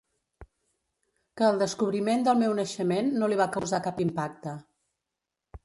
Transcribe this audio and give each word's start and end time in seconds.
Que 1.41 1.45
el 1.49 1.59
descobriment 1.63 2.25
del 2.29 2.41
meu 2.45 2.57
naixement 2.61 3.13
no 3.19 3.29
li 3.33 3.39
va 3.43 3.49
causar 3.59 3.83
cap 3.91 4.05
impacte. 4.09 4.59